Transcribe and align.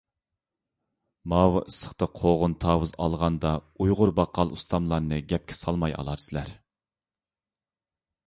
ماۋۇ 1.33 1.59
ئىسسىقتا 1.63 2.05
قوغۇن-تاۋۇز 2.13 2.93
ئالغاندا 3.05 3.51
ئۇيغۇر 3.85 4.13
باققال 4.21 4.55
ئۇستاملارنى 4.55 5.21
گەپكە 5.33 5.57
سالماي 5.59 5.95
ئالارسىلەر. 5.99 6.57